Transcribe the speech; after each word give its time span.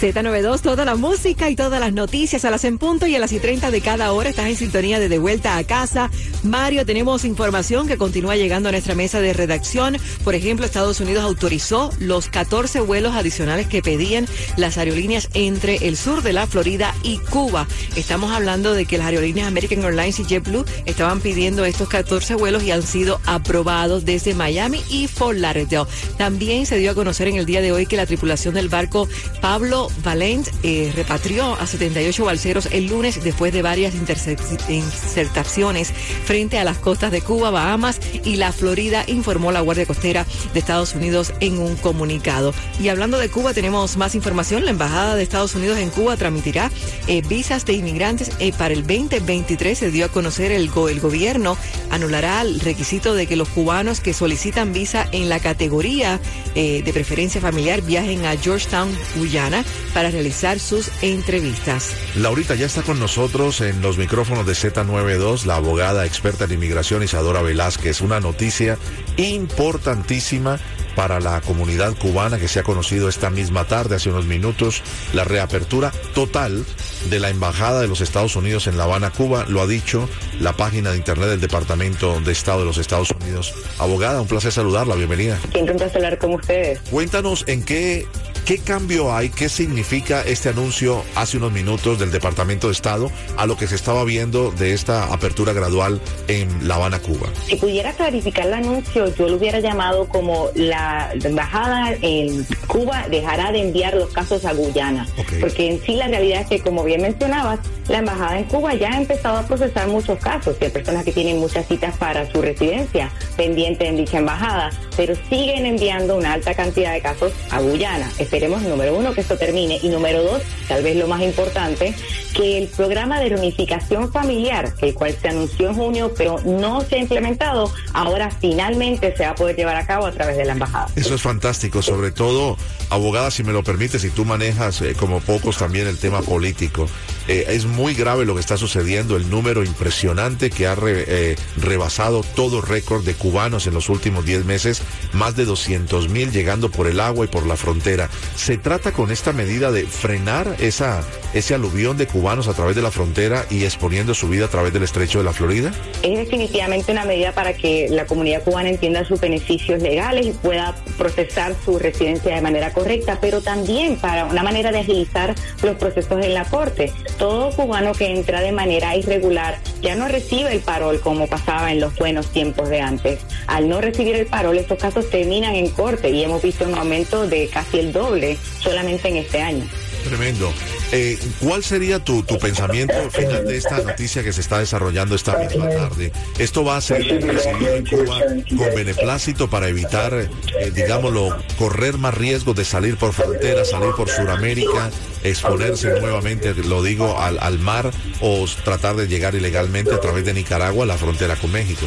Z92, 0.00 0.62
toda 0.62 0.86
la 0.86 0.94
música 0.94 1.50
y 1.50 1.56
todas 1.56 1.78
las 1.78 1.92
noticias 1.92 2.46
a 2.46 2.50
las 2.50 2.64
en 2.64 2.78
punto 2.78 3.06
y 3.06 3.16
a 3.16 3.18
las 3.18 3.32
y 3.32 3.38
30 3.38 3.70
de 3.70 3.82
cada 3.82 4.12
hora. 4.12 4.30
Estás 4.30 4.46
en 4.46 4.56
sintonía 4.56 4.98
de 4.98 5.10
De 5.10 5.18
Vuelta 5.18 5.58
a 5.58 5.64
Casa. 5.64 6.10
Mario, 6.42 6.86
tenemos 6.86 7.26
información 7.26 7.86
que 7.86 7.98
continúa 7.98 8.34
llegando 8.34 8.70
a 8.70 8.72
nuestra 8.72 8.94
mesa 8.94 9.20
de 9.20 9.34
redacción. 9.34 9.98
Por 10.24 10.34
ejemplo, 10.34 10.64
Estados 10.64 11.00
Unidos 11.00 11.22
autorizó 11.22 11.90
los 11.98 12.28
14 12.28 12.80
vuelos 12.80 13.14
adicionales 13.14 13.66
que 13.66 13.82
pedían 13.82 14.26
las 14.56 14.78
aerolíneas 14.78 15.28
entre 15.34 15.86
el 15.86 15.98
sur 15.98 16.22
de 16.22 16.32
la 16.32 16.46
Florida 16.46 16.94
y 17.02 17.18
Cuba. 17.18 17.66
Estamos 17.94 18.32
hablando 18.32 18.72
de 18.72 18.86
que 18.86 18.96
las 18.96 19.08
aerolíneas 19.08 19.48
American 19.48 19.84
Airlines 19.84 20.18
y 20.18 20.24
JetBlue 20.24 20.64
estaban 20.86 21.20
pidiendo 21.20 21.66
estos 21.66 21.90
14 21.90 22.36
vuelos 22.36 22.62
y 22.62 22.70
han 22.70 22.84
sido 22.84 23.20
aprobados 23.26 24.06
desde 24.06 24.32
Miami 24.32 24.82
y 24.88 25.08
Fort 25.08 25.36
Lauderdale. 25.36 25.90
También 26.16 26.64
se 26.64 26.78
dio 26.78 26.92
a 26.92 26.94
conocer 26.94 27.28
en 27.28 27.36
el 27.36 27.44
día 27.44 27.60
de 27.60 27.72
hoy 27.72 27.84
que 27.84 27.98
la 27.98 28.06
tripulación 28.06 28.54
del 28.54 28.70
barco 28.70 29.06
Pablo 29.42 29.89
Valent 30.02 30.48
eh, 30.62 30.92
repatrió 30.94 31.54
a 31.54 31.66
78 31.66 32.24
balseros 32.24 32.68
el 32.72 32.86
lunes 32.86 33.22
después 33.22 33.52
de 33.52 33.62
varias 33.62 33.94
insertaciones 33.94 35.92
frente 36.24 36.58
a 36.58 36.64
las 36.64 36.78
costas 36.78 37.12
de 37.12 37.20
Cuba, 37.20 37.50
Bahamas 37.50 38.00
y 38.24 38.36
la 38.36 38.52
Florida, 38.52 39.04
informó 39.06 39.52
la 39.52 39.60
Guardia 39.60 39.86
Costera 39.86 40.26
de 40.52 40.58
Estados 40.58 40.94
Unidos 40.94 41.32
en 41.40 41.58
un 41.58 41.76
comunicado. 41.76 42.54
Y 42.80 42.88
hablando 42.88 43.18
de 43.18 43.28
Cuba, 43.28 43.52
tenemos 43.54 43.96
más 43.96 44.14
información. 44.14 44.64
La 44.64 44.70
Embajada 44.70 45.14
de 45.16 45.22
Estados 45.22 45.54
Unidos 45.54 45.78
en 45.78 45.90
Cuba 45.90 46.16
transmitirá 46.16 46.70
eh, 47.06 47.22
visas 47.22 47.64
de 47.64 47.74
inmigrantes 47.74 48.30
eh, 48.38 48.52
para 48.56 48.74
el 48.74 48.86
2023. 48.86 49.78
Se 49.78 49.90
dio 49.90 50.06
a 50.06 50.08
conocer 50.08 50.52
el, 50.52 50.70
el 50.88 51.00
gobierno 51.00 51.56
anulará 51.90 52.42
el 52.42 52.60
requisito 52.60 53.14
de 53.14 53.26
que 53.26 53.36
los 53.36 53.48
cubanos 53.48 54.00
que 54.00 54.14
solicitan 54.14 54.72
visa 54.72 55.08
en 55.12 55.28
la 55.28 55.40
categoría 55.40 56.20
de 56.54 56.90
preferencia 56.92 57.40
familiar 57.40 57.82
viajen 57.82 58.24
a 58.24 58.36
Georgetown, 58.36 58.90
Guyana, 59.16 59.64
para 59.94 60.10
realizar 60.10 60.58
sus 60.58 60.90
entrevistas. 61.02 61.92
Laurita 62.16 62.54
ya 62.54 62.66
está 62.66 62.82
con 62.82 62.98
nosotros 62.98 63.60
en 63.60 63.80
los 63.80 63.98
micrófonos 63.98 64.46
de 64.46 64.52
Z92, 64.52 65.44
la 65.44 65.56
abogada 65.56 66.06
experta 66.06 66.44
en 66.44 66.52
inmigración 66.52 67.02
Isadora 67.02 67.42
Velázquez. 67.42 68.00
Una 68.00 68.20
noticia 68.20 68.78
importantísima 69.16 70.58
para 70.94 71.20
la 71.20 71.40
comunidad 71.40 71.96
cubana 71.96 72.38
que 72.38 72.48
se 72.48 72.60
ha 72.60 72.62
conocido 72.62 73.08
esta 73.08 73.30
misma 73.30 73.64
tarde, 73.64 73.96
hace 73.96 74.10
unos 74.10 74.26
minutos, 74.26 74.82
la 75.12 75.24
reapertura 75.24 75.92
total 76.14 76.64
de 77.08 77.18
la 77.18 77.30
Embajada 77.30 77.80
de 77.80 77.88
los 77.88 78.00
Estados 78.00 78.36
Unidos 78.36 78.66
en 78.66 78.76
La 78.76 78.84
Habana, 78.84 79.10
Cuba, 79.10 79.46
lo 79.48 79.62
ha 79.62 79.66
dicho 79.66 80.08
la 80.40 80.52
página 80.52 80.90
de 80.90 80.98
internet 80.98 81.28
del 81.28 81.40
Departamento 81.40 82.20
de 82.20 82.32
Estado 82.32 82.60
de 82.60 82.66
los 82.66 82.78
Estados 82.78 83.10
Unidos. 83.12 83.54
Abogada, 83.78 84.20
un 84.20 84.28
placer 84.28 84.52
saludarla, 84.52 84.94
bienvenida. 84.94 85.38
Un 85.58 85.66
placer 85.66 85.96
hablar 85.96 86.18
con 86.18 86.34
ustedes. 86.34 86.80
Cuéntanos 86.90 87.44
en 87.46 87.62
qué 87.62 88.06
¿Qué 88.50 88.58
cambio 88.58 89.14
hay? 89.14 89.28
¿Qué 89.28 89.48
significa 89.48 90.22
este 90.22 90.48
anuncio 90.48 91.04
hace 91.14 91.36
unos 91.36 91.52
minutos 91.52 92.00
del 92.00 92.10
Departamento 92.10 92.66
de 92.66 92.72
Estado 92.72 93.08
a 93.36 93.46
lo 93.46 93.56
que 93.56 93.68
se 93.68 93.76
estaba 93.76 94.02
viendo 94.02 94.50
de 94.50 94.72
esta 94.72 95.04
apertura 95.04 95.52
gradual 95.52 96.00
en 96.26 96.66
La 96.66 96.74
Habana, 96.74 96.98
Cuba? 96.98 97.28
Si 97.46 97.54
pudiera 97.54 97.92
clarificar 97.92 98.48
el 98.48 98.54
anuncio, 98.54 99.14
yo 99.14 99.28
lo 99.28 99.36
hubiera 99.36 99.60
llamado 99.60 100.08
como 100.08 100.48
la 100.56 101.12
embajada 101.22 101.94
en 102.02 102.44
Cuba 102.66 103.06
dejará 103.08 103.52
de 103.52 103.60
enviar 103.60 103.94
los 103.94 104.10
casos 104.10 104.44
a 104.44 104.52
Guyana. 104.52 105.06
Porque 105.38 105.70
en 105.70 105.80
sí 105.82 105.94
la 105.94 106.08
realidad 106.08 106.40
es 106.40 106.48
que, 106.48 106.58
como 106.58 106.82
bien 106.82 107.02
mencionabas, 107.02 107.60
la 107.86 107.98
embajada 107.98 108.40
en 108.40 108.46
Cuba 108.46 108.74
ya 108.74 108.94
ha 108.94 108.96
empezado 108.96 109.38
a 109.38 109.46
procesar 109.46 109.86
muchos 109.86 110.18
casos. 110.18 110.56
Hay 110.60 110.70
personas 110.70 111.04
que 111.04 111.12
tienen 111.12 111.38
muchas 111.38 111.68
citas 111.68 111.96
para 111.98 112.28
su 112.28 112.42
residencia 112.42 113.12
pendiente 113.36 113.86
en 113.86 113.96
dicha 113.96 114.18
embajada, 114.18 114.70
pero 114.96 115.14
siguen 115.28 115.66
enviando 115.66 116.16
una 116.16 116.32
alta 116.32 116.52
cantidad 116.54 116.92
de 116.92 117.00
casos 117.00 117.32
a 117.52 117.60
Guyana 117.60 118.10
esperemos, 118.40 118.62
número 118.62 118.96
uno, 118.96 119.12
que 119.12 119.20
esto 119.20 119.36
termine. 119.36 119.78
Y 119.82 119.90
número 119.90 120.22
dos, 120.22 120.40
tal 120.66 120.82
vez 120.82 120.96
lo 120.96 121.06
más 121.06 121.20
importante, 121.20 121.94
que 122.34 122.58
el 122.58 122.68
programa 122.68 123.20
de 123.20 123.30
reunificación 123.30 124.12
familiar, 124.12 124.72
el 124.80 124.94
cual 124.94 125.16
se 125.20 125.28
anunció 125.28 125.70
en 125.70 125.74
junio, 125.74 126.12
pero 126.16 126.38
no 126.44 126.80
se 126.82 126.96
ha 126.96 126.98
implementado, 126.98 127.72
ahora 127.92 128.30
finalmente 128.30 129.14
se 129.16 129.24
va 129.24 129.30
a 129.30 129.34
poder 129.34 129.56
llevar 129.56 129.76
a 129.76 129.86
cabo 129.86 130.06
a 130.06 130.12
través 130.12 130.36
de 130.36 130.44
la 130.44 130.52
embajada. 130.52 130.88
Eso 130.96 131.14
es 131.14 131.22
fantástico, 131.22 131.82
sobre 131.82 132.10
todo, 132.10 132.56
abogada, 132.90 133.30
si 133.30 133.42
me 133.42 133.52
lo 133.52 133.62
permite, 133.62 133.98
si 133.98 134.10
tú 134.10 134.24
manejas 134.24 134.80
eh, 134.82 134.94
como 134.98 135.20
pocos 135.20 135.58
también 135.58 135.86
el 135.86 135.98
tema 135.98 136.22
político. 136.22 136.86
Eh, 137.28 137.46
es 137.48 137.66
muy 137.66 137.94
grave 137.94 138.24
lo 138.24 138.34
que 138.34 138.40
está 138.40 138.56
sucediendo, 138.56 139.16
el 139.16 139.30
número 139.30 139.64
impresionante 139.64 140.50
que 140.50 140.66
ha 140.66 140.76
eh, 140.86 141.36
rebasado 141.56 142.22
todo 142.34 142.60
récord 142.60 143.04
de 143.04 143.14
cubanos 143.14 143.66
en 143.66 143.74
los 143.74 143.88
últimos 143.88 144.24
10 144.24 144.44
meses, 144.44 144.82
más 145.12 145.36
de 145.36 145.44
200 145.44 146.08
mil 146.08 146.30
llegando 146.32 146.70
por 146.70 146.86
el 146.86 147.00
agua 147.00 147.24
y 147.26 147.28
por 147.28 147.46
la 147.46 147.56
frontera. 147.56 148.08
¿Se 148.36 148.56
trata 148.56 148.92
con 148.92 149.10
esta 149.10 149.32
medida 149.32 149.70
de 149.70 149.86
frenar 149.86 150.56
esa, 150.60 151.02
ese 151.34 151.54
aluvión 151.54 151.96
de 151.96 152.06
cubanos 152.06 152.19
a 152.20 152.52
través 152.54 152.76
de 152.76 152.82
la 152.82 152.90
frontera 152.90 153.46
y 153.50 153.64
exponiendo 153.64 154.12
su 154.14 154.28
vida 154.28 154.44
a 154.44 154.48
través 154.48 154.74
del 154.74 154.82
estrecho 154.82 155.18
de 155.18 155.24
la 155.24 155.32
Florida? 155.32 155.72
Es 156.02 156.18
definitivamente 156.18 156.92
una 156.92 157.06
medida 157.06 157.32
para 157.32 157.54
que 157.54 157.88
la 157.88 158.04
comunidad 158.04 158.44
cubana 158.44 158.68
entienda 158.68 159.06
sus 159.06 159.20
beneficios 159.20 159.80
legales 159.80 160.26
y 160.26 160.32
pueda 160.32 160.76
procesar 160.98 161.54
su 161.64 161.78
residencia 161.78 162.34
de 162.34 162.42
manera 162.42 162.72
correcta, 162.74 163.18
pero 163.22 163.40
también 163.40 163.96
para 163.96 164.26
una 164.26 164.42
manera 164.42 164.70
de 164.70 164.80
agilizar 164.80 165.34
los 165.62 165.76
procesos 165.76 166.22
en 166.22 166.34
la 166.34 166.44
corte. 166.44 166.92
Todo 167.18 167.50
cubano 167.56 167.92
que 167.92 168.12
entra 168.12 168.42
de 168.42 168.52
manera 168.52 168.94
irregular 168.96 169.58
ya 169.80 169.94
no 169.96 170.06
recibe 170.06 170.52
el 170.52 170.60
parol 170.60 171.00
como 171.00 171.26
pasaba 171.26 171.72
en 171.72 171.80
los 171.80 171.96
buenos 171.96 172.30
tiempos 172.32 172.68
de 172.68 172.82
antes. 172.82 173.20
Al 173.46 173.68
no 173.68 173.80
recibir 173.80 174.14
el 174.14 174.26
parol, 174.26 174.58
estos 174.58 174.78
casos 174.78 175.08
terminan 175.08 175.54
en 175.54 175.70
corte 175.70 176.10
y 176.10 176.22
hemos 176.22 176.42
visto 176.42 176.66
un 176.68 176.74
aumento 176.74 177.26
de 177.26 177.48
casi 177.48 177.78
el 177.78 177.92
doble 177.92 178.36
solamente 178.60 179.08
en 179.08 179.16
este 179.16 179.40
año. 179.40 179.64
Tremendo. 180.04 180.52
Eh, 180.92 181.18
¿Cuál 181.38 181.62
sería 181.62 182.02
tu, 182.02 182.24
tu 182.24 182.36
pensamiento 182.38 182.94
final 183.10 183.46
de 183.46 183.56
esta 183.56 183.78
noticia 183.78 184.24
que 184.24 184.32
se 184.32 184.40
está 184.40 184.58
desarrollando 184.58 185.14
esta 185.14 185.38
misma 185.38 185.68
tarde? 185.68 186.12
¿Esto 186.38 186.64
va 186.64 186.76
a 186.76 186.80
ser 186.80 187.02
recibido 187.22 187.76
en 187.76 187.86
Cuba 187.86 188.20
con 188.48 188.74
beneplácito 188.74 189.48
para 189.48 189.68
evitar, 189.68 190.12
eh, 190.14 190.70
digámoslo, 190.74 191.36
correr 191.58 191.96
más 191.96 192.14
riesgos 192.14 192.56
de 192.56 192.64
salir 192.64 192.96
por 192.96 193.12
frontera, 193.12 193.64
salir 193.64 193.92
por 193.96 194.08
Sudamérica, 194.08 194.90
exponerse 195.22 196.00
nuevamente, 196.00 196.54
lo 196.54 196.82
digo, 196.82 197.20
al, 197.20 197.38
al 197.38 197.60
mar 197.60 197.92
o 198.20 198.44
tratar 198.64 198.96
de 198.96 199.06
llegar 199.06 199.36
ilegalmente 199.36 199.94
a 199.94 200.00
través 200.00 200.24
de 200.24 200.34
Nicaragua 200.34 200.84
a 200.84 200.88
la 200.88 200.98
frontera 200.98 201.36
con 201.36 201.52
México? 201.52 201.86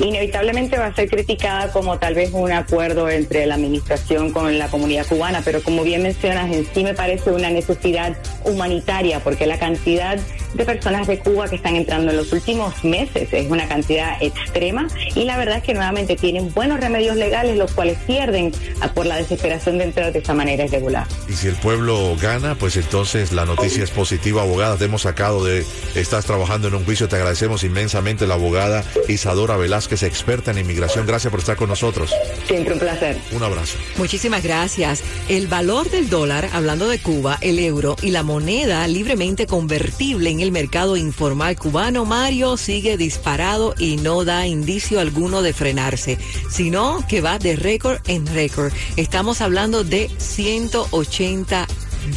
Inevitablemente 0.00 0.78
va 0.78 0.86
a 0.86 0.94
ser 0.94 1.08
criticada 1.08 1.70
como 1.72 1.98
tal 1.98 2.14
vez 2.14 2.30
un 2.32 2.52
acuerdo 2.52 3.08
entre 3.08 3.46
la 3.46 3.54
administración 3.54 4.32
con 4.32 4.58
la 4.58 4.68
comunidad 4.68 5.06
cubana, 5.06 5.42
pero 5.44 5.62
como 5.62 5.82
bien 5.84 6.02
mencionas, 6.02 6.52
en 6.52 6.66
sí 6.72 6.84
me 6.84 6.94
parece 6.94 7.30
una 7.30 7.50
necesidad 7.50 8.16
humanitaria, 8.44 9.20
porque 9.20 9.46
la 9.46 9.58
cantidad 9.58 10.18
de 10.54 10.64
personas 10.64 11.06
de 11.06 11.18
Cuba 11.18 11.48
que 11.48 11.56
están 11.56 11.76
entrando 11.76 12.10
en 12.10 12.16
los 12.16 12.32
últimos 12.32 12.84
meses 12.84 13.28
es 13.32 13.50
una 13.50 13.66
cantidad 13.68 14.22
extrema 14.22 14.86
y 15.14 15.24
la 15.24 15.36
verdad 15.36 15.58
es 15.58 15.64
que 15.64 15.74
nuevamente 15.74 16.16
tienen 16.16 16.52
buenos 16.52 16.80
remedios 16.80 17.16
legales, 17.16 17.56
los 17.56 17.72
cuales 17.72 17.98
pierden 18.06 18.52
por 18.94 19.06
la 19.06 19.16
desesperación 19.16 19.78
de 19.78 19.84
entrar 19.84 20.12
de 20.12 20.20
esa 20.20 20.34
manera 20.34 20.64
irregular. 20.64 21.06
Y 21.28 21.32
si 21.32 21.48
el 21.48 21.56
pueblo 21.56 22.16
gana, 22.20 22.54
pues 22.54 22.76
entonces 22.76 23.32
la 23.32 23.44
noticia 23.44 23.84
es 23.84 23.90
positiva, 23.90 24.42
abogada. 24.42 24.76
Te 24.76 24.84
hemos 24.84 25.02
sacado 25.02 25.44
de, 25.44 25.64
estás 25.94 26.26
trabajando 26.26 26.68
en 26.68 26.74
un 26.74 26.84
juicio, 26.84 27.08
te 27.08 27.16
agradecemos 27.16 27.64
inmensamente 27.64 28.26
la 28.26 28.34
abogada 28.34 28.84
Isadora 29.08 29.56
Velázquez 29.56 30.02
experta 30.02 30.50
en 30.50 30.58
inmigración. 30.58 31.06
Gracias 31.06 31.30
por 31.30 31.40
estar 31.40 31.56
con 31.56 31.68
nosotros. 31.68 32.12
Siempre 32.46 32.74
un 32.74 32.80
placer. 32.80 33.16
Un 33.32 33.42
abrazo. 33.42 33.76
Muchísimas 33.96 34.42
gracias. 34.42 35.02
El 35.28 35.48
valor 35.48 35.90
del 35.90 36.08
dólar, 36.08 36.48
hablando 36.52 36.88
de 36.88 36.98
Cuba, 36.98 37.38
el 37.40 37.58
euro 37.58 37.96
y 38.02 38.10
la 38.10 38.22
moneda 38.22 38.86
libremente 38.86 39.46
convertible 39.46 40.30
en 40.30 40.40
el 40.44 40.52
mercado 40.52 40.98
informal 40.98 41.56
cubano, 41.56 42.04
Mario, 42.04 42.58
sigue 42.58 42.98
disparado 42.98 43.74
y 43.78 43.96
no 43.96 44.26
da 44.26 44.46
indicio 44.46 45.00
alguno 45.00 45.40
de 45.40 45.54
frenarse, 45.54 46.18
sino 46.50 47.02
que 47.08 47.22
va 47.22 47.38
de 47.38 47.56
récord 47.56 47.98
en 48.08 48.26
récord. 48.26 48.70
Estamos 48.98 49.40
hablando 49.40 49.84
de 49.84 50.10
180 50.18 51.66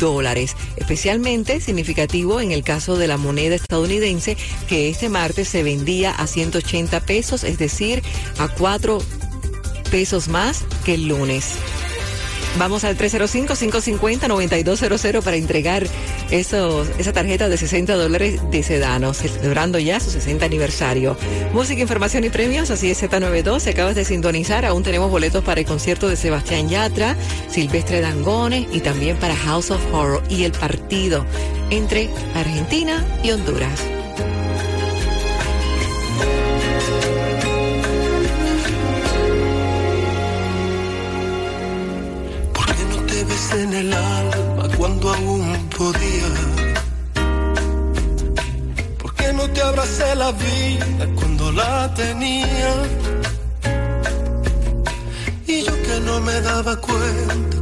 dólares. 0.01 0.57
Especialmente 0.75 1.61
significativo 1.61 2.41
en 2.41 2.51
el 2.51 2.65
caso 2.65 2.97
de 2.97 3.07
la 3.07 3.15
moneda 3.15 3.55
estadounidense, 3.55 4.35
que 4.67 4.89
este 4.89 5.07
martes 5.07 5.47
se 5.47 5.63
vendía 5.63 6.11
a 6.11 6.27
180 6.27 6.99
pesos, 7.05 7.45
es 7.45 7.57
decir, 7.57 8.03
a 8.39 8.49
4 8.49 9.01
pesos 9.89 10.27
más 10.27 10.65
que 10.83 10.95
el 10.95 11.07
lunes. 11.07 11.53
Vamos 12.57 12.83
al 12.83 12.97
305-550-9200 12.97 15.21
para 15.21 15.37
entregar 15.37 15.85
esos, 16.31 16.87
esa 16.97 17.13
tarjeta 17.13 17.49
de 17.49 17.57
60 17.57 17.93
dólares 17.93 18.41
de 18.49 18.63
Sedano, 18.63 19.13
celebrando 19.13 19.77
ya 19.77 19.99
su 19.99 20.09
60 20.09 20.43
aniversario. 20.43 21.15
Música, 21.53 21.81
información 21.81 22.23
y 22.23 22.29
premios, 22.29 22.71
así 22.71 22.89
es 22.89 23.03
Z92, 23.03 23.59
se 23.59 23.69
acabas 23.69 23.93
de 23.95 24.05
sintonizar, 24.05 24.65
aún 24.65 24.81
tenemos 24.81 25.11
boletos 25.11 25.43
para 25.43 25.61
el 25.61 25.67
concierto 25.67 26.09
de 26.09 26.15
Sebastián 26.15 26.67
Yatra, 26.67 27.15
Silvestre 27.47 28.01
Dangone 28.01 28.67
y 28.71 28.79
también 28.79 29.17
para 29.17 29.35
House 29.35 29.69
of 29.69 29.93
Horror 29.93 30.23
y 30.27 30.43
el 30.43 30.51
partido 30.51 31.23
entre 31.69 32.09
Argentina 32.33 33.05
y 33.23 33.29
Honduras. 33.31 33.83
Abracé 49.87 50.15
la 50.15 50.31
vida 50.31 51.07
cuando 51.15 51.51
la 51.51 51.93
tenía? 51.93 52.73
Y 55.47 55.63
yo 55.63 55.73
que 55.83 55.99
no 56.01 56.19
me 56.21 56.41
daba 56.41 56.75
cuenta 56.77 57.56